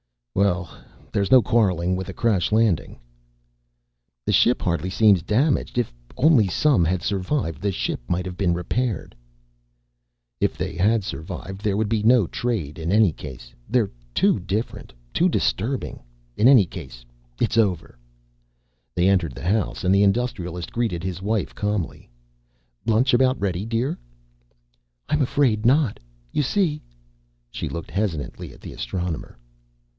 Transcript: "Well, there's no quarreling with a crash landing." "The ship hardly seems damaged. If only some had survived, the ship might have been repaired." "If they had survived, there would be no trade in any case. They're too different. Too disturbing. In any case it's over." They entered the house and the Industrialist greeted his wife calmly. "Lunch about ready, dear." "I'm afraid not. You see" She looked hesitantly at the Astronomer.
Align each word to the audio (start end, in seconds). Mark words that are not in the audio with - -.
"Well, 0.33 0.75
there's 1.11 1.29
no 1.29 1.43
quarreling 1.43 1.95
with 1.95 2.09
a 2.09 2.13
crash 2.13 2.51
landing." 2.51 2.99
"The 4.25 4.31
ship 4.31 4.59
hardly 4.63 4.89
seems 4.89 5.21
damaged. 5.21 5.77
If 5.77 5.93
only 6.17 6.47
some 6.47 6.83
had 6.85 7.03
survived, 7.03 7.61
the 7.61 7.71
ship 7.71 7.99
might 8.07 8.25
have 8.25 8.37
been 8.37 8.55
repaired." 8.55 9.13
"If 10.39 10.57
they 10.57 10.73
had 10.73 11.03
survived, 11.03 11.61
there 11.61 11.77
would 11.77 11.89
be 11.89 12.01
no 12.01 12.25
trade 12.25 12.79
in 12.79 12.91
any 12.91 13.11
case. 13.11 13.53
They're 13.69 13.91
too 14.15 14.39
different. 14.39 14.91
Too 15.13 15.29
disturbing. 15.29 16.01
In 16.35 16.47
any 16.47 16.65
case 16.65 17.05
it's 17.39 17.57
over." 17.57 17.99
They 18.95 19.07
entered 19.07 19.35
the 19.35 19.43
house 19.43 19.83
and 19.83 19.93
the 19.93 20.01
Industrialist 20.01 20.71
greeted 20.71 21.03
his 21.03 21.21
wife 21.21 21.53
calmly. 21.53 22.09
"Lunch 22.87 23.13
about 23.13 23.39
ready, 23.39 23.65
dear." 23.65 23.99
"I'm 25.09 25.21
afraid 25.21 25.63
not. 25.63 25.99
You 26.31 26.41
see" 26.41 26.81
She 27.51 27.69
looked 27.69 27.91
hesitantly 27.91 28.51
at 28.51 28.61
the 28.61 28.73
Astronomer. 28.73 29.37